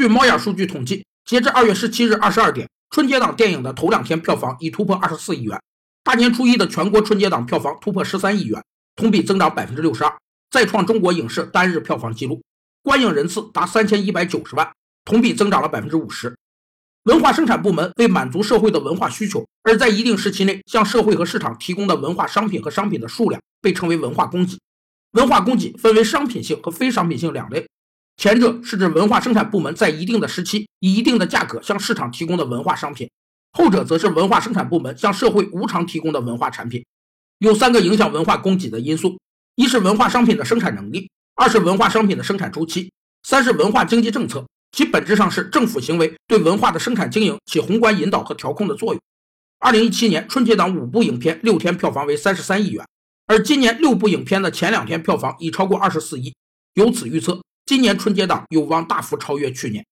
[0.00, 5.60] 据猫眼数据统计，截至二月十七日二十二点，春节档电影的头两天票房已突破二十四亿元。
[6.02, 8.64] 大年初一的全国春节档票房突破十三亿元，
[8.96, 10.16] 同比增长百分之六十二，
[10.50, 12.40] 再创中国影视单日票房纪录。
[12.82, 14.72] 观影人次达三千一百九十万，
[15.04, 16.34] 同比增长了百分之五十。
[17.02, 24.58] 文化生产部门为满足社会的文化需求，而在一定时期内向社会和市场提供的文化商品和商品的数量，被称为文化供给。
[25.10, 27.68] 文化供给分为商品性和非商品性两类。
[28.20, 33.08] 前者是指文化生产部门在一定的时期以一定的价格向市场提供的文化商品，
[33.52, 36.84] 后者则是文化生产部门向社会无偿提供的文化产品。
[37.38, 39.18] 有三个影响文化供给的因素：
[39.54, 42.90] 一是文化商品的生产能力；二是文化商品的生产周期；
[43.22, 44.44] 三是文化经济政策。
[44.70, 49.00] 其本质上是政府行为对文化的生产经营起宏观引导和调控的作用。
[49.60, 52.86] 二零一七年春节档五部影片六天票房为三十三亿元，
[53.26, 56.34] 而今年六部影片的前两天票房已超过二十四亿，
[56.74, 59.86] 由此预测，今年春节档有望大幅超越去年。